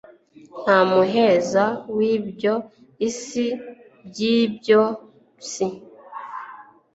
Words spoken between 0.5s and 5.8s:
nta muheza w'ibyo isi. w'iby'isi